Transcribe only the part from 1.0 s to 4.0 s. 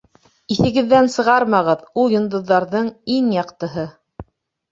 сығармағыҙ: ул йондоҙҙарҙың иң яҡтыһы.